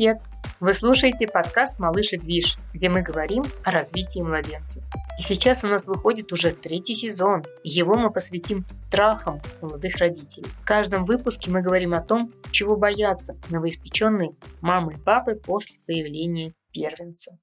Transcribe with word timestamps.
Привет! 0.00 0.22
Вы 0.60 0.72
слушаете 0.72 1.28
подкаст 1.28 1.78
«Малыш 1.78 2.14
и 2.14 2.16
Движ», 2.16 2.56
где 2.72 2.88
мы 2.88 3.02
говорим 3.02 3.42
о 3.66 3.70
развитии 3.70 4.20
младенца. 4.20 4.80
И 5.18 5.22
сейчас 5.22 5.62
у 5.62 5.66
нас 5.66 5.86
выходит 5.86 6.32
уже 6.32 6.52
третий 6.52 6.94
сезон, 6.94 7.44
его 7.62 7.96
мы 7.96 8.10
посвятим 8.10 8.64
страхам 8.78 9.42
молодых 9.60 9.96
родителей. 9.96 10.48
В 10.62 10.64
каждом 10.64 11.04
выпуске 11.04 11.50
мы 11.50 11.60
говорим 11.60 11.92
о 11.92 12.00
том, 12.00 12.32
чего 12.50 12.78
боятся 12.78 13.36
новоиспеченные 13.50 14.30
мамы 14.62 14.94
и 14.94 14.96
папы 14.96 15.34
после 15.34 15.76
появления 15.86 16.54
первенца. 16.72 17.36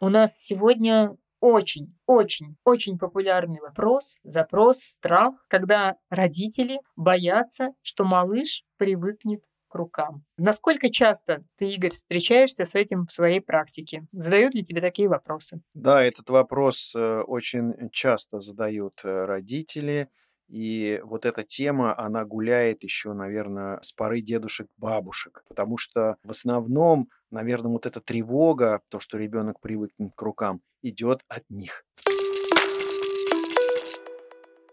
У 0.00 0.08
нас 0.08 0.36
сегодня 0.36 1.16
очень, 1.38 1.94
очень, 2.06 2.56
очень 2.64 2.98
популярный 2.98 3.60
вопрос, 3.60 4.16
запрос, 4.24 4.78
страх, 4.80 5.34
когда 5.46 5.94
родители 6.10 6.80
боятся, 6.96 7.68
что 7.82 8.02
малыш 8.02 8.64
привыкнет 8.76 9.44
к 9.72 9.74
рукам. 9.74 10.22
Насколько 10.36 10.90
часто 10.90 11.42
ты, 11.56 11.70
Игорь, 11.70 11.92
встречаешься 11.92 12.66
с 12.66 12.74
этим 12.74 13.06
в 13.06 13.12
своей 13.12 13.40
практике? 13.40 14.06
Задают 14.12 14.54
ли 14.54 14.62
тебе 14.62 14.82
такие 14.82 15.08
вопросы? 15.08 15.62
Да, 15.72 16.02
этот 16.02 16.28
вопрос 16.28 16.92
э, 16.94 17.20
очень 17.22 17.88
часто 17.90 18.40
задают 18.40 19.00
э, 19.02 19.24
родители. 19.24 20.10
И 20.48 21.00
вот 21.04 21.24
эта 21.24 21.42
тема, 21.42 21.98
она 21.98 22.26
гуляет 22.26 22.82
еще, 22.82 23.14
наверное, 23.14 23.80
с 23.80 23.92
поры 23.92 24.20
дедушек, 24.20 24.68
бабушек, 24.76 25.42
потому 25.48 25.78
что 25.78 26.16
в 26.22 26.30
основном, 26.30 27.08
наверное, 27.30 27.72
вот 27.72 27.86
эта 27.86 28.02
тревога, 28.02 28.82
то, 28.90 29.00
что 29.00 29.16
ребенок 29.16 29.58
привыкнет 29.60 30.12
к 30.14 30.20
рукам, 30.20 30.60
идет 30.82 31.22
от 31.28 31.48
них. 31.48 31.86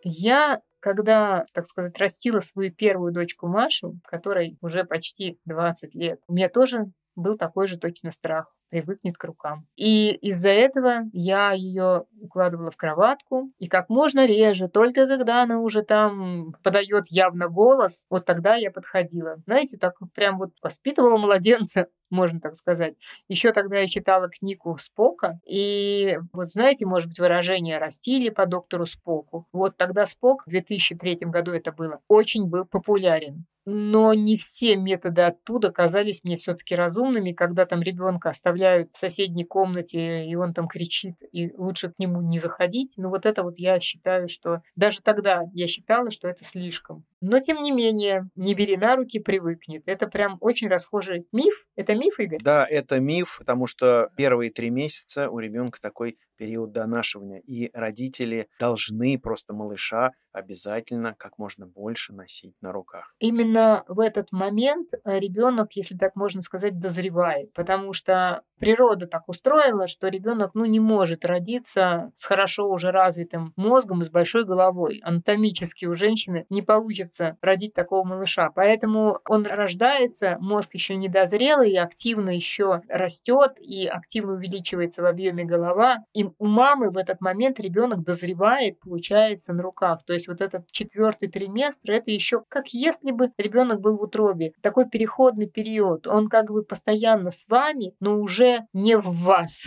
Я, 0.04 0.62
когда, 0.80 1.46
так 1.54 1.68
сказать, 1.68 1.98
растила 1.98 2.40
свою 2.40 2.72
первую 2.72 3.12
дочку 3.14 3.48
Машу, 3.48 4.00
которой 4.04 4.58
уже 4.62 4.84
почти 4.84 5.40
20 5.46 5.96
лет, 5.96 6.20
у 6.28 6.34
меня 6.34 6.50
тоже 6.50 6.86
был 7.16 7.38
такой 7.38 7.68
же 7.68 7.78
точно 7.78 8.12
страх 8.12 8.54
привыкнет 8.70 9.18
к 9.18 9.24
рукам. 9.24 9.66
И 9.76 10.12
из-за 10.12 10.50
этого 10.50 11.04
я 11.14 11.52
ее 11.52 12.06
укладывала 12.22 12.72
в 12.72 12.78
кроватку, 12.78 13.52
и 13.60 13.68
как 13.68 13.90
можно 13.90 14.26
реже, 14.26 14.68
только 14.68 15.08
когда 15.08 15.44
она 15.44 15.60
уже 15.60 15.84
там 15.84 16.54
подает 16.64 17.06
явно 17.10 17.50
голос, 17.50 18.06
вот 18.10 18.26
тогда 18.26 18.56
я 18.56 18.72
подходила. 18.72 19.38
Знаете, 19.46 19.78
так 19.78 19.96
прям 20.14 20.38
вот 20.38 20.52
воспитывала 20.62 21.18
младенца, 21.18 21.88
можно 22.10 22.40
так 22.40 22.56
сказать. 22.56 22.96
Еще 23.28 23.52
тогда 23.52 23.80
я 23.80 23.88
читала 23.88 24.30
книгу 24.30 24.78
Спока, 24.80 25.40
и 25.46 26.20
вот 26.34 26.52
знаете, 26.52 26.86
может 26.86 27.10
быть, 27.10 27.20
выражение 27.20 27.78
«растили 27.78 28.30
по 28.30 28.46
доктору 28.46 28.86
Споку». 28.86 29.48
Вот 29.52 29.78
тогда 29.78 30.06
Спок, 30.06 30.44
в 30.46 30.50
2003 30.50 31.18
году 31.22 31.52
это 31.52 31.72
было, 31.72 32.02
очень 32.08 32.46
был 32.46 32.66
популярен 32.66 33.46
но 33.70 34.14
не 34.14 34.36
все 34.38 34.76
методы 34.76 35.22
оттуда 35.22 35.72
казались 35.72 36.24
мне 36.24 36.38
все-таки 36.38 36.76
разумными, 36.76 37.34
когда 37.34 37.66
там 37.66 37.82
ребенка 37.82 38.30
оставляют 38.60 38.90
в 38.94 38.98
соседней 38.98 39.46
комнате, 39.46 40.26
и 40.26 40.36
он 40.36 40.54
там 40.54 40.68
кричит, 40.68 41.16
и 41.32 41.52
лучше 41.56 41.92
к 41.92 42.00
нему 42.00 42.22
не 42.22 42.40
заходить. 42.40 42.94
Но 42.98 43.10
вот 43.10 43.26
это 43.26 43.44
вот 43.44 43.58
я 43.58 43.80
считаю, 43.80 44.28
что 44.28 44.62
даже 44.76 45.02
тогда 45.02 45.44
я 45.54 45.68
считала, 45.68 46.12
что 46.12 46.28
это 46.28 46.44
слишком. 46.44 47.06
Но 47.22 47.40
тем 47.40 47.62
не 47.62 47.72
менее, 47.72 48.30
не 48.36 48.54
бери 48.54 48.78
на 48.78 48.96
руки, 48.96 49.20
привыкнет. 49.20 49.84
Это 49.88 50.08
прям 50.08 50.38
очень 50.40 50.68
расхожий 50.68 51.28
миф. 51.32 51.66
Это 51.76 51.96
миф, 51.96 52.20
Игорь? 52.20 52.40
Да, 52.42 52.66
это 52.66 53.00
миф, 53.00 53.38
потому 53.40 53.68
что 53.68 54.10
первые 54.16 54.52
три 54.52 54.70
месяца 54.70 55.30
у 55.30 55.40
ребенка 55.40 55.80
такой 55.82 56.18
период 56.40 56.72
донашивания, 56.72 57.40
и 57.40 57.70
родители 57.74 58.48
должны 58.60 59.20
просто 59.20 59.54
малыша 59.54 60.12
обязательно 60.32 61.14
как 61.18 61.38
можно 61.38 61.68
больше 61.68 62.14
носить 62.14 62.54
на 62.62 62.72
руках. 62.72 63.14
Именно 63.20 63.84
в 63.88 64.00
этот 64.00 64.32
момент 64.32 64.90
э, 64.94 65.20
ребенок, 65.20 65.74
если 65.74 65.98
так 65.98 66.16
можно 66.16 66.42
сказать, 66.42 66.80
дозревает, 66.80 67.52
потому 67.54 67.94
что 67.94 68.44
природа 68.60 69.08
так 69.08 69.28
устроила, 69.28 69.88
что 69.88 70.08
ребенок 70.08 70.52
ну, 70.54 70.66
не 70.66 70.80
может 70.80 71.26
родиться 71.26 72.12
с 72.16 72.24
хорошо 72.26 72.70
уже 72.70 72.92
развитым 72.92 73.54
мозгом 73.56 74.02
и 74.02 74.06
с 74.06 74.10
большой 74.10 74.46
головой. 74.46 75.02
Анатомически 75.04 75.86
у 75.86 75.96
женщины 75.96 76.46
не 76.50 76.62
получится 76.62 77.09
родить 77.42 77.74
такого 77.74 78.04
малыша. 78.06 78.50
Поэтому 78.54 79.20
он 79.28 79.46
рождается, 79.46 80.38
мозг 80.40 80.74
еще 80.74 80.96
не 80.96 81.08
дозрелый, 81.08 81.72
и 81.72 81.78
активно 81.78 82.30
еще 82.30 82.82
растет, 82.88 83.60
и 83.60 83.88
активно 83.88 84.34
увеличивается 84.34 85.02
в 85.02 85.06
объеме 85.06 85.44
голова. 85.44 85.98
И 86.14 86.26
у 86.38 86.46
мамы 86.46 86.92
в 86.92 86.98
этот 86.98 87.22
момент 87.22 87.60
ребенок 87.60 88.04
дозревает, 88.04 88.80
получается, 88.80 89.54
на 89.54 89.64
руках. 89.64 90.04
То 90.06 90.14
есть 90.14 90.28
вот 90.28 90.42
этот 90.42 90.72
четвертый 90.72 91.30
триместр, 91.30 91.92
это 91.92 92.12
еще 92.12 92.44
как 92.48 92.68
если 92.70 93.12
бы 93.12 93.32
ребенок 93.38 93.82
был 93.82 93.98
в 93.98 94.02
утробе. 94.02 94.54
Такой 94.62 94.90
переходный 94.90 95.48
период. 95.48 96.08
Он 96.08 96.28
как 96.28 96.52
бы 96.52 96.64
постоянно 96.64 97.32
с 97.32 97.48
вами, 97.48 97.94
но 98.00 98.20
уже 98.20 98.68
не 98.74 98.98
в 98.98 99.10
вас. 99.24 99.66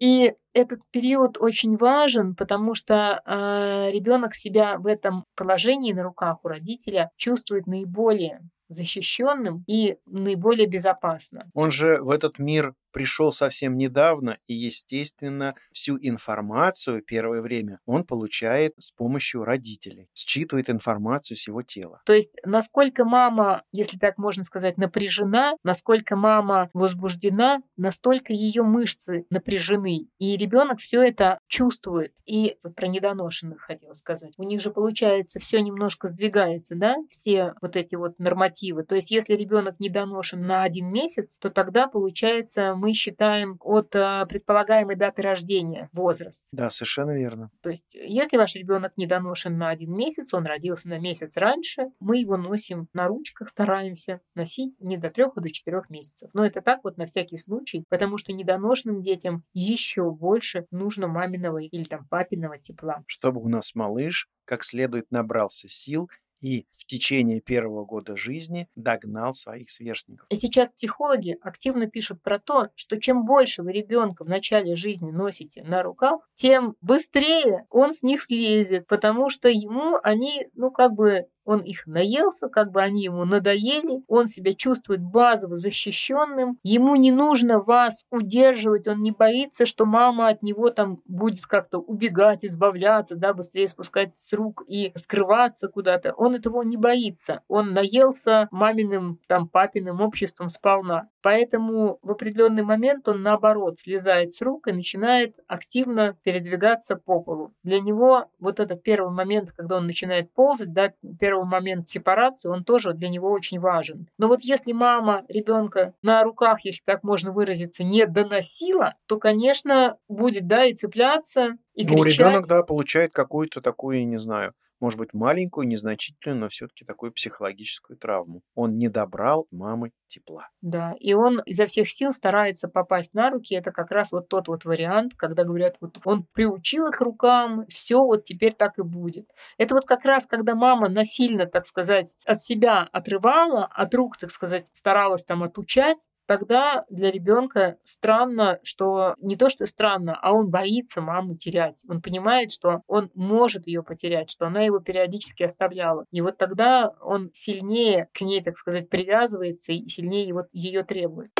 И 0.00 0.34
этот 0.54 0.80
период 0.90 1.36
очень 1.38 1.76
важен, 1.76 2.34
потому 2.34 2.74
что 2.74 3.22
э, 3.24 3.90
ребенок 3.92 4.34
себя 4.34 4.78
в 4.78 4.86
этом 4.86 5.24
положении 5.36 5.92
на 5.92 6.02
руках 6.02 6.38
у 6.42 6.48
родителя 6.48 7.10
чувствует 7.16 7.66
наиболее 7.66 8.40
защищенным 8.68 9.64
и 9.66 9.98
наиболее 10.06 10.66
безопасно. 10.66 11.50
Он 11.54 11.70
же 11.70 12.00
в 12.00 12.10
этот 12.10 12.38
мир 12.38 12.74
пришел 12.92 13.32
совсем 13.32 13.76
недавно, 13.76 14.38
и, 14.46 14.54
естественно, 14.54 15.54
всю 15.72 15.98
информацию 16.00 17.02
первое 17.02 17.40
время 17.40 17.78
он 17.86 18.04
получает 18.04 18.74
с 18.78 18.92
помощью 18.92 19.44
родителей, 19.44 20.08
считывает 20.14 20.70
информацию 20.70 21.36
с 21.36 21.46
его 21.46 21.62
тела. 21.62 22.00
То 22.04 22.12
есть, 22.12 22.32
насколько 22.44 23.04
мама, 23.04 23.62
если 23.72 23.98
так 23.98 24.18
можно 24.18 24.44
сказать, 24.44 24.78
напряжена, 24.78 25.54
насколько 25.64 26.16
мама 26.16 26.70
возбуждена, 26.72 27.60
настолько 27.76 28.32
ее 28.32 28.62
мышцы 28.62 29.26
напряжены, 29.30 30.08
и 30.18 30.36
ребенок 30.36 30.80
все 30.80 31.02
это 31.02 31.38
чувствует. 31.48 32.14
И 32.26 32.56
про 32.76 32.86
недоношенных 32.86 33.60
хотела 33.60 33.92
сказать. 33.92 34.34
У 34.36 34.42
них 34.42 34.60
же 34.60 34.70
получается 34.70 35.38
все 35.40 35.60
немножко 35.60 36.08
сдвигается, 36.08 36.74
да, 36.74 36.96
все 37.08 37.54
вот 37.60 37.76
эти 37.76 37.94
вот 37.94 38.18
нормативы. 38.18 38.84
То 38.84 38.94
есть, 38.94 39.10
если 39.10 39.34
ребенок 39.34 39.80
недоношен 39.80 40.40
на 40.40 40.62
один 40.62 40.90
месяц, 40.90 41.36
то 41.38 41.50
тогда 41.50 41.86
получается 41.86 42.74
мы 42.80 42.94
считаем 42.94 43.58
от 43.60 43.94
а, 43.94 44.24
предполагаемой 44.24 44.96
даты 44.96 45.22
рождения 45.22 45.90
возраст. 45.92 46.42
Да, 46.50 46.70
совершенно 46.70 47.16
верно. 47.16 47.50
То 47.62 47.70
есть, 47.70 47.94
если 47.94 48.38
ваш 48.38 48.54
ребенок 48.54 48.92
недоношен 48.96 49.58
на 49.58 49.68
один 49.68 49.94
месяц, 49.94 50.32
он 50.32 50.46
родился 50.46 50.88
на 50.88 50.98
месяц 50.98 51.36
раньше, 51.36 51.90
мы 52.00 52.18
его 52.18 52.36
носим 52.36 52.88
на 52.94 53.06
ручках, 53.06 53.50
стараемся 53.50 54.20
носить 54.34 54.74
не 54.80 54.96
до 54.96 55.10
трех, 55.10 55.36
а 55.36 55.40
до 55.40 55.52
четырех 55.52 55.90
месяцев. 55.90 56.30
Но 56.32 56.44
это 56.44 56.62
так 56.62 56.80
вот 56.82 56.96
на 56.96 57.04
всякий 57.06 57.36
случай, 57.36 57.84
потому 57.90 58.16
что 58.16 58.32
недоношенным 58.32 59.02
детям 59.02 59.44
еще 59.52 60.10
больше 60.10 60.66
нужно 60.70 61.06
маминого 61.06 61.58
или 61.58 61.84
там 61.84 62.06
папиного 62.08 62.58
тепла. 62.58 63.04
Чтобы 63.06 63.42
у 63.42 63.48
нас 63.48 63.74
малыш 63.74 64.28
как 64.50 64.64
следует 64.64 65.12
набрался 65.12 65.68
сил 65.68 66.10
и 66.40 66.66
в 66.76 66.86
течение 66.86 67.40
первого 67.40 67.84
года 67.84 68.16
жизни 68.16 68.68
догнал 68.74 69.34
своих 69.34 69.70
сверстников. 69.70 70.26
И 70.30 70.36
сейчас 70.36 70.70
психологи 70.70 71.36
активно 71.42 71.86
пишут 71.86 72.22
про 72.22 72.38
то, 72.38 72.68
что 72.74 73.00
чем 73.00 73.24
больше 73.24 73.62
вы 73.62 73.72
ребенка 73.72 74.24
в 74.24 74.28
начале 74.28 74.76
жизни 74.76 75.10
носите 75.10 75.62
на 75.62 75.82
руках, 75.82 76.28
тем 76.34 76.76
быстрее 76.80 77.66
он 77.70 77.92
с 77.92 78.02
них 78.02 78.22
слезет, 78.22 78.86
потому 78.86 79.30
что 79.30 79.48
ему 79.48 79.98
они, 80.02 80.46
ну, 80.54 80.70
как 80.70 80.92
бы 80.92 81.26
он 81.44 81.60
их 81.60 81.86
наелся, 81.86 82.48
как 82.48 82.70
бы 82.70 82.82
они 82.82 83.04
ему 83.04 83.24
надоели, 83.24 84.02
он 84.08 84.28
себя 84.28 84.54
чувствует 84.54 85.00
базово 85.00 85.56
защищенным, 85.56 86.58
ему 86.62 86.96
не 86.96 87.12
нужно 87.12 87.60
вас 87.60 88.04
удерживать, 88.10 88.88
он 88.88 89.02
не 89.02 89.12
боится, 89.12 89.66
что 89.66 89.86
мама 89.86 90.28
от 90.28 90.42
него 90.42 90.70
там 90.70 91.00
будет 91.06 91.46
как-то 91.46 91.78
убегать, 91.78 92.44
избавляться, 92.44 93.16
да, 93.16 93.34
быстрее 93.34 93.68
спускать 93.68 94.14
с 94.14 94.32
рук 94.32 94.62
и 94.66 94.92
скрываться 94.96 95.68
куда-то. 95.68 96.12
Он 96.12 96.34
этого 96.34 96.62
не 96.62 96.76
боится. 96.76 97.42
Он 97.48 97.72
наелся 97.72 98.48
маминым, 98.50 99.18
там, 99.26 99.48
папиным 99.48 100.00
обществом 100.00 100.50
сполна. 100.50 101.08
Поэтому 101.22 101.98
в 102.02 102.10
определенный 102.10 102.62
момент 102.62 103.08
он, 103.08 103.22
наоборот, 103.22 103.78
слезает 103.78 104.32
с 104.32 104.40
рук 104.40 104.68
и 104.68 104.72
начинает 104.72 105.36
активно 105.46 106.16
передвигаться 106.22 106.96
по 106.96 107.20
полу. 107.20 107.52
Для 107.62 107.80
него 107.80 108.26
вот 108.38 108.60
этот 108.60 108.82
первый 108.82 109.12
момент, 109.12 109.52
когда 109.52 109.76
он 109.76 109.86
начинает 109.86 110.32
ползать, 110.32 110.72
да, 110.72 110.92
первый 111.18 111.29
момент 111.44 111.88
сепарации, 111.88 112.48
он 112.48 112.64
тоже 112.64 112.92
для 112.92 113.08
него 113.08 113.30
очень 113.30 113.58
важен. 113.58 114.08
Но 114.18 114.28
вот 114.28 114.42
если 114.42 114.72
мама 114.72 115.24
ребенка 115.28 115.94
на 116.02 116.22
руках, 116.22 116.64
если 116.64 116.82
так 116.84 117.02
можно 117.02 117.32
выразиться, 117.32 117.84
не 117.84 118.06
доносила, 118.06 118.94
то, 119.06 119.18
конечно, 119.18 119.96
будет, 120.08 120.46
да, 120.46 120.64
и 120.64 120.74
цепляться, 120.74 121.56
и 121.74 121.86
ну, 121.86 122.02
ребенок, 122.02 122.46
да, 122.46 122.62
получает 122.62 123.12
какую-то 123.12 123.60
такую, 123.60 124.06
не 124.06 124.18
знаю, 124.18 124.52
может 124.80 124.98
быть, 124.98 125.12
маленькую, 125.12 125.68
незначительную, 125.68 126.40
но 126.40 126.48
все-таки 126.48 126.84
такую 126.84 127.12
психологическую 127.12 127.98
травму. 127.98 128.42
Он 128.54 128.78
не 128.78 128.88
добрал 128.88 129.46
мамы 129.50 129.92
тепла. 130.08 130.48
Да, 130.60 130.94
и 130.98 131.14
он 131.14 131.40
изо 131.46 131.66
всех 131.66 131.88
сил 131.90 132.12
старается 132.12 132.68
попасть 132.68 133.14
на 133.14 133.30
руки. 133.30 133.54
Это 133.54 133.70
как 133.70 133.90
раз 133.90 134.12
вот 134.12 134.28
тот 134.28 134.48
вот 134.48 134.64
вариант, 134.64 135.12
когда 135.16 135.44
говорят, 135.44 135.76
вот 135.80 135.98
он 136.04 136.26
приучил 136.32 136.86
их 136.88 137.00
рукам, 137.00 137.66
все 137.68 137.98
вот 137.98 138.24
теперь 138.24 138.54
так 138.54 138.78
и 138.78 138.82
будет. 138.82 139.30
Это 139.58 139.74
вот 139.74 139.84
как 139.84 140.04
раз, 140.04 140.26
когда 140.26 140.54
мама 140.54 140.88
насильно, 140.88 141.46
так 141.46 141.66
сказать, 141.66 142.16
от 142.26 142.40
себя 142.40 142.88
отрывала, 142.92 143.66
от 143.66 143.94
рук, 143.94 144.16
так 144.16 144.30
сказать, 144.30 144.66
старалась 144.72 145.24
там 145.24 145.42
отучать, 145.42 146.08
тогда 146.30 146.84
для 146.88 147.10
ребенка 147.10 147.76
странно, 147.82 148.60
что 148.62 149.16
не 149.18 149.34
то, 149.34 149.50
что 149.50 149.66
странно, 149.66 150.16
а 150.22 150.32
он 150.32 150.48
боится 150.48 151.00
маму 151.00 151.34
терять. 151.34 151.82
Он 151.88 152.00
понимает, 152.00 152.52
что 152.52 152.82
он 152.86 153.10
может 153.16 153.66
ее 153.66 153.82
потерять, 153.82 154.30
что 154.30 154.46
она 154.46 154.60
его 154.60 154.78
периодически 154.78 155.42
оставляла. 155.42 156.04
И 156.12 156.20
вот 156.20 156.38
тогда 156.38 156.94
он 157.00 157.30
сильнее 157.32 158.08
к 158.14 158.20
ней, 158.20 158.44
так 158.44 158.56
сказать, 158.56 158.88
привязывается 158.88 159.72
и 159.72 159.88
сильнее 159.88 160.28
его, 160.28 160.44
ее 160.52 160.84
требует. 160.84 161.32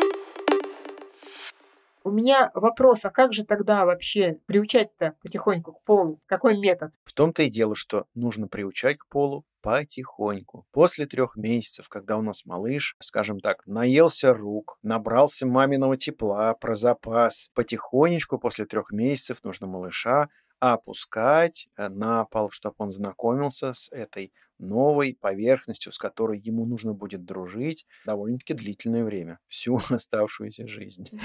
У 2.03 2.09
меня 2.09 2.51
вопрос, 2.55 3.05
а 3.05 3.11
как 3.11 3.31
же 3.31 3.45
тогда 3.45 3.85
вообще 3.85 4.39
приучать-то 4.47 5.15
потихоньку 5.21 5.73
к 5.73 5.83
полу? 5.83 6.19
Какой 6.25 6.57
метод? 6.57 6.93
В 7.03 7.13
том-то 7.13 7.43
и 7.43 7.49
дело, 7.49 7.75
что 7.75 8.05
нужно 8.15 8.47
приучать 8.47 8.97
к 8.97 9.07
полу 9.07 9.45
потихоньку. 9.61 10.65
После 10.71 11.05
трех 11.05 11.35
месяцев, 11.35 11.87
когда 11.89 12.17
у 12.17 12.23
нас 12.23 12.45
малыш, 12.45 12.95
скажем 12.99 13.39
так, 13.39 13.61
наелся 13.67 14.33
рук, 14.33 14.79
набрался 14.81 15.45
маминого 15.45 15.95
тепла, 15.95 16.55
про 16.55 16.75
запас, 16.75 17.51
потихонечку 17.53 18.39
после 18.39 18.65
трех 18.65 18.91
месяцев 18.91 19.43
нужно 19.43 19.67
малыша 19.67 20.29
опускать 20.59 21.67
э, 21.75 21.89
на 21.89 22.25
пол, 22.25 22.51
чтобы 22.51 22.75
он 22.77 22.91
знакомился 22.91 23.73
с 23.73 23.91
этой 23.91 24.31
новой 24.61 25.17
поверхностью, 25.19 25.91
с 25.91 25.97
которой 25.97 26.39
ему 26.39 26.65
нужно 26.65 26.93
будет 26.93 27.25
дружить 27.25 27.85
довольно-таки 28.05 28.53
длительное 28.53 29.03
время, 29.03 29.39
всю 29.47 29.81
оставшуюся 29.89 30.67
жизнь. 30.67 31.09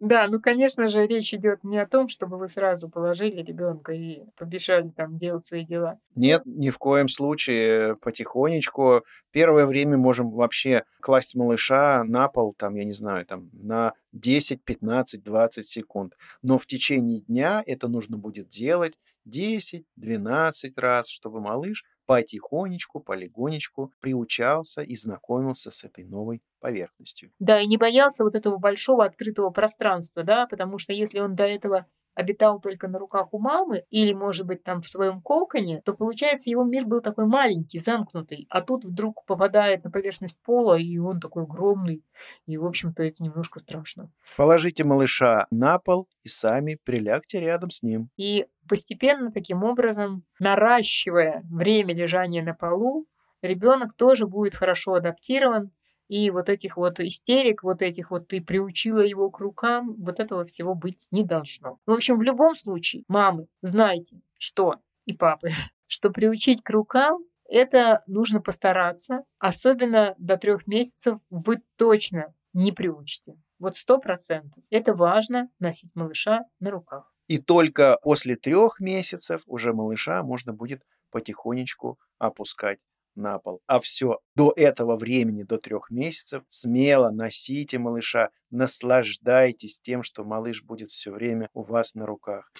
Да, 0.00 0.26
ну, 0.28 0.40
конечно 0.40 0.88
же, 0.88 1.06
речь 1.06 1.32
идет 1.32 1.64
не 1.64 1.78
о 1.78 1.86
том, 1.86 2.08
чтобы 2.08 2.38
вы 2.38 2.48
сразу 2.48 2.88
положили 2.88 3.42
ребенка 3.42 3.92
и 3.92 4.22
побежали 4.36 4.90
там 4.90 5.16
делать 5.16 5.44
свои 5.44 5.64
дела. 5.64 5.98
Нет, 6.14 6.42
ни 6.44 6.70
в 6.70 6.78
коем 6.78 7.08
случае, 7.08 7.96
потихонечку. 7.96 9.02
Первое 9.30 9.66
время 9.66 9.96
можем 9.96 10.30
вообще 10.30 10.84
класть 11.00 11.34
малыша 11.34 12.04
на 12.04 12.28
пол, 12.28 12.54
там, 12.56 12.74
я 12.74 12.84
не 12.84 12.94
знаю, 12.94 13.24
там, 13.26 13.50
на 13.52 13.92
10, 14.12 14.64
15, 14.64 15.22
20 15.22 15.66
секунд. 15.66 16.14
Но 16.42 16.58
в 16.58 16.66
течение 16.66 17.20
дня 17.20 17.62
это 17.64 17.88
нужно 17.88 18.18
будет 18.18 18.48
делать 18.48 18.98
10-12 19.28 20.72
раз, 20.76 21.08
чтобы 21.08 21.40
малыш 21.40 21.84
потихонечку, 22.06 23.00
полигонечку 23.00 23.92
приучался 24.00 24.82
и 24.82 24.96
знакомился 24.96 25.70
с 25.70 25.84
этой 25.84 26.04
новой 26.04 26.40
поверхностью. 26.60 27.30
Да, 27.38 27.60
и 27.60 27.66
не 27.66 27.76
боялся 27.76 28.24
вот 28.24 28.34
этого 28.34 28.58
большого 28.58 29.04
открытого 29.04 29.50
пространства, 29.50 30.22
да, 30.22 30.46
потому 30.46 30.78
что 30.78 30.92
если 30.92 31.18
он 31.20 31.34
до 31.34 31.44
этого 31.44 31.86
обитал 32.16 32.60
только 32.60 32.88
на 32.88 32.98
руках 32.98 33.28
у 33.32 33.38
мамы 33.38 33.84
или, 33.90 34.12
может 34.12 34.46
быть, 34.46 34.64
там 34.64 34.80
в 34.80 34.88
своем 34.88 35.20
коконе, 35.20 35.82
то, 35.82 35.94
получается, 35.94 36.50
его 36.50 36.64
мир 36.64 36.86
был 36.86 37.00
такой 37.00 37.26
маленький, 37.26 37.78
замкнутый, 37.78 38.46
а 38.50 38.62
тут 38.62 38.84
вдруг 38.84 39.24
попадает 39.26 39.84
на 39.84 39.90
поверхность 39.90 40.40
пола, 40.42 40.78
и 40.78 40.98
он 40.98 41.20
такой 41.20 41.44
огромный, 41.44 42.02
и, 42.46 42.56
в 42.56 42.64
общем-то, 42.64 43.02
это 43.02 43.22
немножко 43.22 43.60
страшно. 43.60 44.10
Положите 44.36 44.82
малыша 44.82 45.46
на 45.50 45.78
пол 45.78 46.08
и 46.24 46.28
сами 46.28 46.78
прилягте 46.82 47.38
рядом 47.38 47.70
с 47.70 47.82
ним. 47.82 48.08
И 48.16 48.46
постепенно, 48.66 49.30
таким 49.30 49.62
образом, 49.62 50.24
наращивая 50.40 51.42
время 51.50 51.94
лежания 51.94 52.42
на 52.42 52.54
полу, 52.54 53.06
ребенок 53.42 53.92
тоже 53.94 54.26
будет 54.26 54.54
хорошо 54.54 54.94
адаптирован 54.94 55.70
и 56.08 56.30
вот 56.30 56.48
этих 56.48 56.76
вот 56.76 57.00
истерик, 57.00 57.62
вот 57.62 57.82
этих 57.82 58.10
вот 58.10 58.28
ты 58.28 58.40
приучила 58.40 59.00
его 59.00 59.30
к 59.30 59.40
рукам, 59.40 59.94
вот 59.98 60.20
этого 60.20 60.44
всего 60.44 60.74
быть 60.74 61.08
не 61.10 61.24
должно. 61.24 61.78
В 61.86 61.92
общем, 61.92 62.18
в 62.18 62.22
любом 62.22 62.54
случае, 62.54 63.04
мамы, 63.08 63.48
знайте, 63.62 64.20
что 64.38 64.76
и 65.04 65.12
папы, 65.12 65.50
что 65.86 66.10
приучить 66.10 66.62
к 66.62 66.70
рукам 66.70 67.24
это 67.48 68.02
нужно 68.06 68.40
постараться, 68.40 69.24
особенно 69.38 70.14
до 70.18 70.36
трех 70.36 70.66
месяцев 70.66 71.18
вы 71.30 71.62
точно 71.76 72.34
не 72.52 72.72
приучите. 72.72 73.36
Вот 73.58 73.76
сто 73.76 73.98
процентов. 73.98 74.62
Это 74.70 74.94
важно 74.94 75.48
носить 75.58 75.90
малыша 75.94 76.44
на 76.60 76.70
руках. 76.70 77.12
И 77.28 77.38
только 77.38 77.98
после 78.02 78.36
трех 78.36 78.80
месяцев 78.80 79.42
уже 79.46 79.72
малыша 79.72 80.22
можно 80.22 80.52
будет 80.52 80.82
потихонечку 81.10 81.98
опускать 82.18 82.78
на 83.16 83.38
пол. 83.38 83.60
А 83.66 83.80
все 83.80 84.20
до 84.34 84.52
этого 84.54 84.96
времени, 84.96 85.42
до 85.42 85.58
трех 85.58 85.90
месяцев, 85.90 86.42
смело 86.48 87.10
носите 87.10 87.78
малыша, 87.78 88.30
наслаждайтесь 88.50 89.80
тем, 89.80 90.02
что 90.02 90.24
малыш 90.24 90.62
будет 90.62 90.90
все 90.90 91.10
время 91.10 91.48
у 91.54 91.62
вас 91.62 91.94
на 91.94 92.06
руках. 92.06 92.50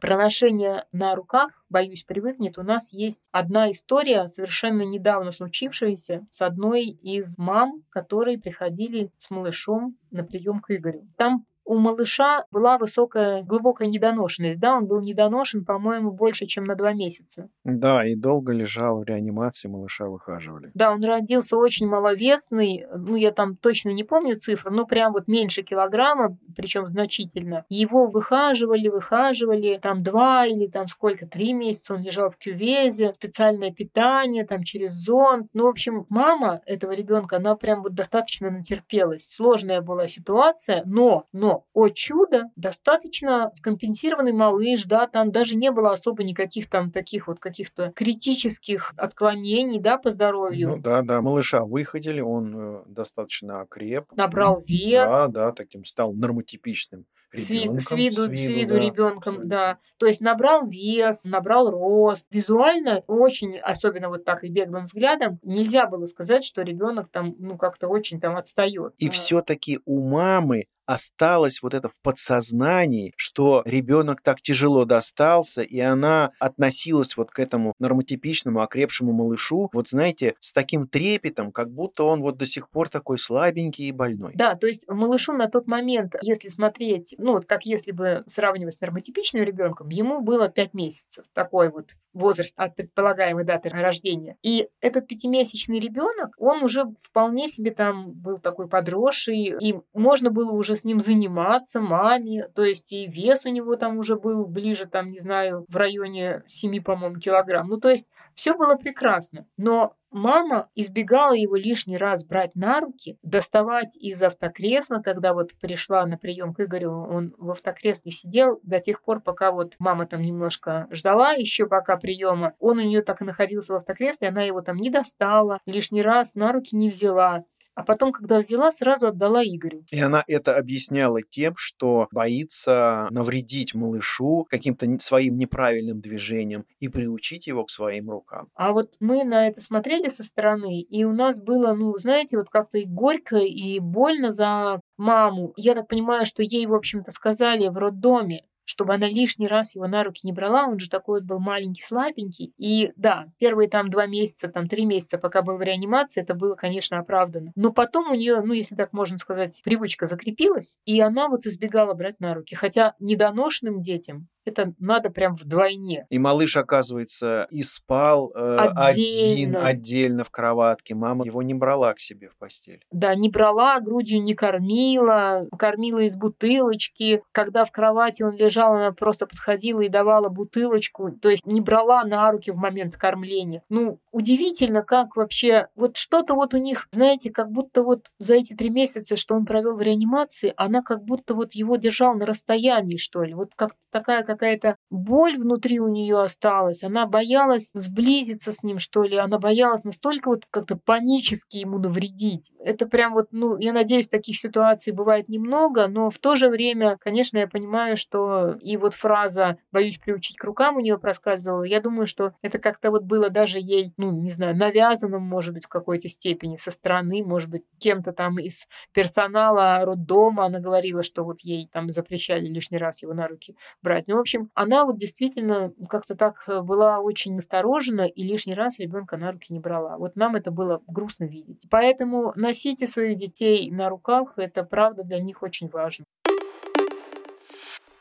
Про 0.00 0.18
ношение 0.18 0.84
на 0.92 1.14
руках, 1.14 1.64
боюсь, 1.70 2.04
привыкнет. 2.04 2.58
У 2.58 2.62
нас 2.62 2.92
есть 2.92 3.28
одна 3.32 3.70
история, 3.70 4.28
совершенно 4.28 4.82
недавно 4.82 5.32
случившаяся, 5.32 6.26
с 6.30 6.42
одной 6.42 6.84
из 6.84 7.38
мам, 7.38 7.82
которые 7.90 8.38
приходили 8.38 9.10
с 9.16 9.30
малышом 9.30 9.96
на 10.10 10.22
прием 10.22 10.60
к 10.60 10.70
Игорю. 10.70 11.08
Там 11.16 11.46
у 11.66 11.74
малыша 11.76 12.44
была 12.50 12.78
высокая, 12.78 13.42
глубокая 13.42 13.88
недоношенность. 13.88 14.60
Да, 14.60 14.76
он 14.76 14.86
был 14.86 15.00
недоношен, 15.00 15.64
по-моему, 15.64 16.12
больше, 16.12 16.46
чем 16.46 16.64
на 16.64 16.76
два 16.76 16.92
месяца. 16.92 17.48
Да, 17.64 18.06
и 18.06 18.14
долго 18.14 18.52
лежал 18.52 19.00
в 19.00 19.04
реанимации, 19.04 19.68
малыша 19.68 20.06
выхаживали. 20.06 20.70
Да, 20.74 20.92
он 20.92 21.04
родился 21.04 21.56
очень 21.56 21.88
маловесный, 21.88 22.86
ну, 22.94 23.16
я 23.16 23.32
там 23.32 23.56
точно 23.56 23.90
не 23.90 24.04
помню 24.04 24.38
цифру, 24.38 24.70
но 24.70 24.86
прям 24.86 25.12
вот 25.12 25.26
меньше 25.26 25.62
килограмма, 25.62 26.38
причем 26.54 26.86
значительно. 26.86 27.64
Его 27.68 28.06
выхаживали, 28.06 28.88
выхаживали, 28.88 29.80
там 29.82 30.02
два 30.04 30.46
или 30.46 30.68
там 30.68 30.86
сколько, 30.86 31.26
три 31.26 31.52
месяца 31.52 31.94
он 31.94 32.02
лежал 32.02 32.30
в 32.30 32.36
кювезе, 32.36 33.14
специальное 33.14 33.72
питание, 33.72 34.46
там 34.46 34.62
через 34.62 34.92
зонд. 34.92 35.48
Ну, 35.52 35.64
в 35.64 35.68
общем, 35.68 36.06
мама 36.08 36.60
этого 36.64 36.92
ребенка, 36.92 37.36
она 37.36 37.56
прям 37.56 37.82
вот 37.82 37.94
достаточно 37.94 38.50
натерпелась. 38.50 39.28
Сложная 39.28 39.80
была 39.80 40.06
ситуация, 40.06 40.82
но, 40.84 41.24
но 41.32 41.55
о 41.72 41.88
чудо, 41.88 42.44
достаточно 42.56 43.50
скомпенсированный 43.52 44.32
малыш, 44.32 44.84
да, 44.84 45.06
там 45.06 45.30
даже 45.32 45.56
не 45.56 45.70
было 45.70 45.92
особо 45.92 46.24
никаких 46.24 46.68
там 46.68 46.90
таких 46.90 47.28
вот 47.28 47.38
каких-то 47.38 47.92
критических 47.94 48.92
отклонений, 48.96 49.80
да, 49.80 49.98
по 49.98 50.10
здоровью. 50.10 50.68
Ну, 50.70 50.76
да, 50.78 51.02
да, 51.02 51.20
малыша 51.20 51.64
выходили, 51.64 52.20
он 52.20 52.54
э, 52.56 52.82
достаточно 52.86 53.60
окреп. 53.60 54.12
Набрал 54.12 54.60
вес. 54.66 55.10
Да, 55.10 55.28
да, 55.28 55.52
таким 55.52 55.84
стал 55.84 56.12
нормотипичным 56.12 57.06
с, 57.36 57.50
виду, 57.50 57.78
с 57.78 57.90
виду, 57.92 58.34
с 58.34 58.48
виду 58.48 58.74
да, 58.74 58.80
ребенком, 58.80 59.48
да. 59.48 59.78
То 59.98 60.06
есть 60.06 60.20
набрал 60.20 60.66
вес, 60.66 61.24
набрал 61.24 61.70
рост. 61.70 62.26
Визуально 62.30 63.02
очень, 63.06 63.58
особенно 63.58 64.08
вот 64.08 64.24
так 64.24 64.44
и 64.44 64.48
беглым 64.48 64.84
взглядом, 64.84 65.38
нельзя 65.42 65.86
было 65.86 66.06
сказать, 66.06 66.44
что 66.44 66.62
ребенок 66.62 67.08
там, 67.08 67.34
ну, 67.38 67.56
как-то 67.56 67.88
очень 67.88 68.20
там 68.20 68.36
отстает. 68.36 68.94
И 68.98 69.08
все-таки 69.08 69.80
у 69.84 70.00
мамы 70.00 70.66
осталось 70.86 71.62
вот 71.62 71.74
это 71.74 71.88
в 71.88 72.00
подсознании, 72.02 73.12
что 73.16 73.62
ребенок 73.64 74.22
так 74.22 74.40
тяжело 74.40 74.84
достался, 74.84 75.62
и 75.62 75.78
она 75.80 76.32
относилась 76.38 77.16
вот 77.16 77.30
к 77.30 77.38
этому 77.38 77.74
нормотипичному, 77.78 78.62
окрепшему 78.62 79.12
малышу, 79.12 79.68
вот 79.72 79.88
знаете, 79.88 80.34
с 80.40 80.52
таким 80.52 80.86
трепетом, 80.86 81.52
как 81.52 81.70
будто 81.70 82.04
он 82.04 82.22
вот 82.22 82.36
до 82.36 82.46
сих 82.46 82.70
пор 82.70 82.88
такой 82.88 83.18
слабенький 83.18 83.88
и 83.88 83.92
больной. 83.92 84.32
Да, 84.34 84.54
то 84.54 84.66
есть 84.66 84.88
малышу 84.88 85.32
на 85.32 85.48
тот 85.48 85.66
момент, 85.66 86.14
если 86.22 86.48
смотреть, 86.48 87.14
ну 87.18 87.32
вот 87.32 87.46
как 87.46 87.66
если 87.66 87.92
бы 87.92 88.22
сравнивать 88.26 88.74
с 88.74 88.80
нормотипичным 88.80 89.42
ребенком, 89.42 89.88
ему 89.88 90.20
было 90.20 90.48
5 90.48 90.74
месяцев, 90.74 91.24
такой 91.32 91.70
вот 91.70 91.90
возраст 92.12 92.54
от 92.56 92.74
предполагаемой 92.74 93.44
даты 93.44 93.68
рождения. 93.68 94.36
И 94.42 94.68
этот 94.80 95.06
пятимесячный 95.06 95.80
ребенок, 95.80 96.34
он 96.38 96.62
уже 96.62 96.84
вполне 97.02 97.48
себе 97.48 97.72
там 97.72 98.12
был 98.12 98.38
такой 98.38 98.68
подросший, 98.68 99.54
и 99.60 99.74
можно 99.92 100.30
было 100.30 100.52
уже 100.52 100.75
с 100.76 100.84
ним 100.84 101.00
заниматься, 101.00 101.80
маме, 101.80 102.48
то 102.54 102.64
есть 102.64 102.92
и 102.92 103.06
вес 103.06 103.44
у 103.46 103.48
него 103.48 103.76
там 103.76 103.98
уже 103.98 104.16
был 104.16 104.46
ближе, 104.46 104.86
там, 104.86 105.10
не 105.10 105.18
знаю, 105.18 105.64
в 105.68 105.76
районе 105.76 106.42
7, 106.46 106.82
по-моему, 106.82 107.18
килограмм. 107.18 107.68
Ну, 107.68 107.78
то 107.78 107.88
есть 107.88 108.06
все 108.34 108.54
было 108.54 108.76
прекрасно. 108.76 109.46
Но 109.56 109.94
мама 110.10 110.68
избегала 110.74 111.32
его 111.32 111.56
лишний 111.56 111.96
раз 111.96 112.24
брать 112.24 112.54
на 112.54 112.80
руки, 112.80 113.18
доставать 113.22 113.96
из 113.96 114.22
автокресла, 114.22 114.98
когда 114.98 115.32
вот 115.32 115.52
пришла 115.60 116.04
на 116.06 116.18
прием 116.18 116.52
к 116.54 116.60
Игорю, 116.60 116.92
он 116.92 117.34
в 117.38 117.50
автокресле 117.50 118.12
сидел 118.12 118.60
до 118.62 118.78
тех 118.78 119.02
пор, 119.02 119.20
пока 119.20 119.52
вот 119.52 119.74
мама 119.78 120.06
там 120.06 120.20
немножко 120.20 120.86
ждала 120.90 121.32
еще 121.32 121.66
пока 121.66 121.96
приема. 121.96 122.52
Он 122.58 122.78
у 122.78 122.82
нее 122.82 123.02
так 123.02 123.22
и 123.22 123.24
находился 123.24 123.72
в 123.72 123.76
автокресле, 123.76 124.28
она 124.28 124.42
его 124.42 124.60
там 124.60 124.76
не 124.76 124.90
достала, 124.90 125.60
лишний 125.64 126.02
раз 126.02 126.34
на 126.34 126.52
руки 126.52 126.76
не 126.76 126.90
взяла 126.90 127.44
А 127.76 127.84
потом, 127.84 128.10
когда 128.10 128.38
взяла, 128.38 128.72
сразу 128.72 129.06
отдала 129.08 129.44
Игорю. 129.44 129.84
И 129.90 130.00
она 130.00 130.24
это 130.26 130.56
объясняла 130.56 131.20
тем, 131.22 131.54
что 131.58 132.08
боится 132.10 133.06
навредить 133.10 133.74
малышу 133.74 134.46
каким-то 134.48 134.86
своим 134.98 135.36
неправильным 135.36 136.00
движением 136.00 136.64
и 136.80 136.88
приучить 136.88 137.46
его 137.46 137.64
к 137.64 137.70
своим 137.70 138.10
рукам. 138.10 138.48
А 138.54 138.72
вот 138.72 138.94
мы 138.98 139.24
на 139.24 139.46
это 139.46 139.60
смотрели 139.60 140.08
со 140.08 140.24
стороны, 140.24 140.80
и 140.80 141.04
у 141.04 141.12
нас 141.12 141.38
было, 141.38 141.74
ну, 141.74 141.96
знаете, 141.98 142.38
вот 142.38 142.48
как-то 142.48 142.78
и 142.78 142.86
горько, 142.86 143.36
и 143.36 143.78
больно 143.78 144.32
за 144.32 144.80
маму. 144.96 145.52
Я 145.56 145.74
так 145.74 145.86
понимаю, 145.86 146.24
что 146.24 146.42
ей, 146.42 146.66
в 146.66 146.74
общем-то, 146.74 147.10
сказали 147.12 147.68
в 147.68 147.76
роддоме, 147.76 148.44
чтобы 148.66 148.94
она 148.94 149.08
лишний 149.08 149.46
раз 149.46 149.74
его 149.74 149.86
на 149.86 150.04
руки 150.04 150.20
не 150.24 150.32
брала, 150.32 150.66
он 150.66 150.78
же 150.78 150.90
такой 150.90 151.20
вот 151.20 151.26
был 151.26 151.38
маленький, 151.38 151.82
слабенький. 151.82 152.52
И 152.58 152.92
да, 152.96 153.28
первые 153.38 153.70
там 153.70 153.88
два 153.88 154.06
месяца, 154.06 154.48
там 154.48 154.68
три 154.68 154.84
месяца, 154.84 155.18
пока 155.18 155.40
был 155.40 155.56
в 155.56 155.62
реанимации, 155.62 156.20
это 156.20 156.34
было, 156.34 156.56
конечно, 156.56 156.98
оправдано. 156.98 157.52
Но 157.54 157.72
потом 157.72 158.10
у 158.10 158.14
нее, 158.14 158.42
ну, 158.44 158.52
если 158.52 158.74
так 158.74 158.92
можно 158.92 159.18
сказать, 159.18 159.62
привычка 159.64 160.06
закрепилась, 160.06 160.76
и 160.84 161.00
она 161.00 161.28
вот 161.28 161.46
избегала 161.46 161.94
брать 161.94 162.20
на 162.20 162.34
руки. 162.34 162.54
Хотя 162.54 162.94
недоношенным 162.98 163.80
детям 163.80 164.28
это 164.46 164.72
надо 164.78 165.10
прям 165.10 165.34
вдвойне. 165.34 166.06
И 166.10 166.18
малыш, 166.18 166.56
оказывается, 166.56 167.46
и 167.50 167.62
спал 167.62 168.32
э, 168.34 168.56
отдельно. 168.56 169.66
один 169.66 169.86
отдельно 169.96 170.24
в 170.24 170.30
кроватке. 170.30 170.94
Мама 170.94 171.24
его 171.24 171.42
не 171.42 171.54
брала 171.54 171.94
к 171.94 172.00
себе 172.00 172.28
в 172.28 172.36
постель. 172.36 172.84
Да, 172.90 173.14
не 173.14 173.28
брала, 173.28 173.78
грудью 173.80 174.22
не 174.22 174.34
кормила, 174.34 175.46
кормила 175.58 176.00
из 176.00 176.16
бутылочки. 176.16 177.22
Когда 177.32 177.64
в 177.64 177.72
кровати 177.72 178.22
он 178.22 178.36
лежал, 178.36 178.74
она 178.74 178.92
просто 178.92 179.26
подходила 179.26 179.80
и 179.80 179.88
давала 179.88 180.28
бутылочку. 180.28 181.10
То 181.10 181.28
есть 181.28 181.46
не 181.46 181.60
брала 181.60 182.04
на 182.04 182.30
руки 182.30 182.50
в 182.50 182.56
момент 182.56 182.96
кормления. 182.96 183.62
Ну, 183.68 183.98
удивительно, 184.12 184.82
как 184.82 185.16
вообще... 185.16 185.68
Вот 185.74 185.96
что-то 185.96 186.34
вот 186.34 186.54
у 186.54 186.58
них, 186.58 186.88
знаете, 186.90 187.30
как 187.30 187.50
будто 187.50 187.82
вот 187.82 188.06
за 188.18 188.34
эти 188.34 188.54
три 188.54 188.70
месяца, 188.70 189.16
что 189.16 189.34
он 189.34 189.44
провел 189.44 189.76
в 189.76 189.82
реанимации, 189.82 190.52
она 190.56 190.82
как 190.82 191.04
будто 191.04 191.34
вот 191.34 191.54
его 191.54 191.76
держала 191.76 192.14
на 192.14 192.26
расстоянии, 192.26 192.96
что 192.96 193.22
ли. 193.22 193.34
Вот 193.34 193.52
как 193.54 193.72
такая, 193.90 194.24
как 194.24 194.35
какая-то 194.36 194.76
боль 194.90 195.38
внутри 195.38 195.80
у 195.80 195.88
нее 195.88 196.20
осталась. 196.20 196.84
Она 196.84 197.06
боялась 197.06 197.70
сблизиться 197.74 198.52
с 198.52 198.62
ним, 198.62 198.78
что 198.78 199.02
ли. 199.02 199.16
Она 199.16 199.38
боялась 199.38 199.84
настолько 199.84 200.28
вот 200.28 200.44
как-то 200.50 200.76
панически 200.76 201.56
ему 201.56 201.78
навредить. 201.78 202.52
Это 202.60 202.86
прям 202.86 203.14
вот, 203.14 203.28
ну, 203.32 203.56
я 203.58 203.72
надеюсь, 203.72 204.08
таких 204.08 204.38
ситуаций 204.38 204.92
бывает 204.92 205.28
немного, 205.28 205.88
но 205.88 206.10
в 206.10 206.18
то 206.18 206.36
же 206.36 206.48
время, 206.48 206.96
конечно, 207.00 207.38
я 207.38 207.48
понимаю, 207.48 207.96
что 207.96 208.56
и 208.60 208.76
вот 208.76 208.94
фраза 208.94 209.58
«боюсь 209.72 209.98
приучить 209.98 210.36
к 210.36 210.44
рукам» 210.44 210.76
у 210.76 210.80
нее 210.80 210.98
проскальзывала. 210.98 211.64
Я 211.64 211.80
думаю, 211.80 212.06
что 212.06 212.32
это 212.42 212.58
как-то 212.58 212.90
вот 212.90 213.04
было 213.04 213.30
даже 213.30 213.58
ей, 213.58 213.92
ну, 213.96 214.10
не 214.10 214.30
знаю, 214.30 214.56
навязанным, 214.56 215.22
может 215.22 215.54
быть, 215.54 215.64
в 215.64 215.68
какой-то 215.68 216.08
степени 216.08 216.56
со 216.56 216.70
стороны, 216.70 217.24
может 217.24 217.48
быть, 217.48 217.62
кем-то 217.78 218.12
там 218.12 218.38
из 218.38 218.66
персонала 218.92 219.84
роддома 219.84 220.46
она 220.46 220.60
говорила, 220.60 221.02
что 221.02 221.24
вот 221.24 221.40
ей 221.40 221.68
там 221.72 221.90
запрещали 221.90 222.46
лишний 222.46 222.78
раз 222.78 223.02
его 223.02 223.14
на 223.14 223.28
руки 223.28 223.56
брать. 223.82 224.06
Ну, 224.06 224.18
общем, 224.26 224.50
она 224.54 224.84
вот 224.84 224.98
действительно 224.98 225.72
как-то 225.88 226.16
так 226.16 226.42
э, 226.48 226.60
была 226.60 226.98
очень 226.98 227.36
насторожена 227.36 228.06
и 228.06 228.24
лишний 228.24 228.54
раз 228.54 228.78
ребенка 228.80 229.16
на 229.16 229.30
руки 229.30 229.52
не 229.52 229.60
брала. 229.60 229.96
Вот 229.98 230.16
нам 230.16 230.34
это 230.34 230.50
было 230.50 230.82
грустно 230.88 231.24
видеть. 231.24 231.66
Поэтому 231.70 232.32
носите 232.34 232.88
своих 232.88 233.18
детей 233.18 233.70
на 233.70 233.88
руках, 233.88 234.34
это 234.36 234.64
правда 234.64 235.04
для 235.04 235.20
них 235.20 235.42
очень 235.42 235.68
важно. 235.68 236.04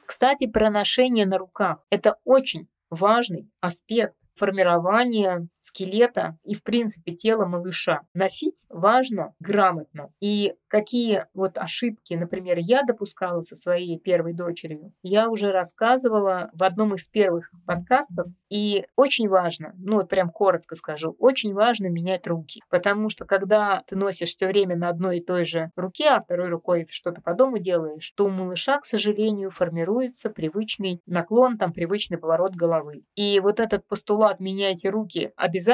Кстати, 0.05 0.47
про 0.47 0.71
ношение 0.71 1.27
на 1.27 1.37
руках. 1.37 1.83
Это 1.91 2.17
очень 2.23 2.67
важный 2.89 3.47
аспект 3.61 4.15
формирования 4.35 5.47
скелета 5.75 6.37
и, 6.43 6.55
в 6.55 6.63
принципе, 6.63 7.13
тела 7.13 7.45
малыша. 7.45 8.01
Носить 8.13 8.63
важно 8.69 9.33
грамотно. 9.39 10.09
И 10.21 10.53
какие 10.67 11.25
вот 11.33 11.57
ошибки, 11.57 12.13
например, 12.13 12.57
я 12.59 12.83
допускала 12.83 13.41
со 13.41 13.55
своей 13.55 13.99
первой 13.99 14.33
дочерью, 14.33 14.93
я 15.03 15.29
уже 15.29 15.51
рассказывала 15.51 16.49
в 16.53 16.63
одном 16.63 16.95
из 16.95 17.07
первых 17.07 17.51
подкастов. 17.65 18.27
И 18.49 18.85
очень 18.95 19.27
важно, 19.27 19.73
ну 19.77 19.97
вот 19.97 20.09
прям 20.09 20.29
коротко 20.29 20.75
скажу, 20.75 21.15
очень 21.19 21.53
важно 21.53 21.87
менять 21.87 22.27
руки. 22.27 22.61
Потому 22.69 23.09
что 23.09 23.25
когда 23.25 23.83
ты 23.87 23.95
носишь 23.95 24.29
все 24.29 24.47
время 24.47 24.75
на 24.75 24.89
одной 24.89 25.17
и 25.17 25.23
той 25.23 25.45
же 25.45 25.71
руке, 25.75 26.09
а 26.09 26.21
второй 26.21 26.47
рукой 26.49 26.87
что-то 26.89 27.21
по 27.21 27.33
дому 27.33 27.59
делаешь, 27.59 28.13
то 28.15 28.25
у 28.25 28.29
малыша, 28.29 28.79
к 28.79 28.85
сожалению, 28.85 29.51
формируется 29.51 30.29
привычный 30.29 31.01
наклон, 31.05 31.57
там 31.57 31.73
привычный 31.73 32.17
поворот 32.17 32.55
головы. 32.55 33.03
И 33.15 33.39
вот 33.39 33.59
этот 33.59 33.85
постулат 33.87 34.39
«меняйте 34.39 34.89
руки» 34.89 35.31
обязательно, 35.35 35.64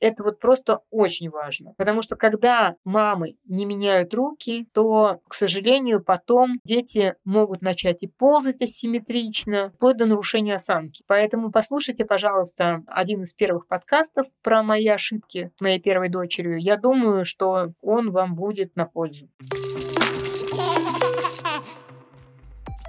это 0.00 0.22
вот 0.22 0.40
просто 0.40 0.80
очень 0.90 1.30
важно. 1.30 1.74
Потому 1.76 2.02
что 2.02 2.16
когда 2.16 2.76
мамы 2.84 3.36
не 3.46 3.64
меняют 3.64 4.14
руки, 4.14 4.66
то, 4.72 5.20
к 5.28 5.34
сожалению, 5.34 6.02
потом 6.02 6.60
дети 6.64 7.14
могут 7.24 7.62
начать 7.62 8.02
и 8.02 8.08
ползать 8.08 8.62
асимметрично, 8.62 9.70
вплоть 9.74 9.96
до 9.96 10.06
нарушения 10.06 10.54
осанки. 10.54 11.02
Поэтому 11.06 11.50
послушайте, 11.50 12.04
пожалуйста, 12.04 12.82
один 12.86 13.22
из 13.22 13.32
первых 13.32 13.66
подкастов 13.66 14.26
про 14.42 14.62
мои 14.62 14.86
ошибки 14.88 15.50
с 15.56 15.60
моей 15.60 15.80
первой 15.80 16.08
дочерью. 16.08 16.58
Я 16.58 16.76
думаю, 16.76 17.24
что 17.24 17.72
он 17.80 18.10
вам 18.10 18.34
будет 18.34 18.76
на 18.76 18.86
пользу. 18.86 19.28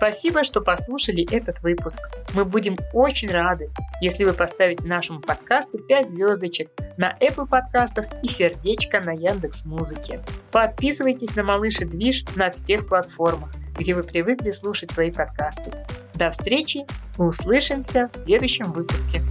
Спасибо, 0.01 0.43
что 0.43 0.61
послушали 0.61 1.31
этот 1.31 1.61
выпуск. 1.61 1.99
Мы 2.33 2.43
будем 2.43 2.75
очень 2.91 3.29
рады, 3.29 3.69
если 4.01 4.23
вы 4.23 4.33
поставите 4.33 4.87
нашему 4.87 5.19
подкасту 5.19 5.77
5 5.77 6.09
звездочек 6.09 6.71
на 6.97 7.15
Apple 7.21 7.47
подкастах 7.47 8.07
и 8.23 8.27
сердечко 8.27 8.99
на 8.99 9.11
Яндекс 9.11 9.63
Музыке. 9.63 10.23
Подписывайтесь 10.51 11.35
на 11.35 11.43
Малыш 11.43 11.81
и 11.81 11.85
Движ 11.85 12.25
на 12.35 12.49
всех 12.49 12.87
платформах, 12.87 13.51
где 13.77 13.93
вы 13.93 14.01
привыкли 14.01 14.49
слушать 14.49 14.91
свои 14.91 15.11
подкасты. 15.11 15.71
До 16.15 16.31
встречи, 16.31 16.87
услышимся 17.19 18.09
в 18.11 18.17
следующем 18.17 18.71
выпуске. 18.71 19.21